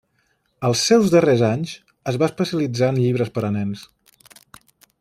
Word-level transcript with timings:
Els 0.69 0.79
seus 0.91 1.11
darrers 1.15 1.43
anys, 1.49 1.73
es 2.13 2.17
va 2.23 2.29
especialitzar 2.31 2.89
en 2.95 2.99
llibres 3.05 3.33
per 3.37 3.45
a 3.51 3.53
nens. 3.59 3.85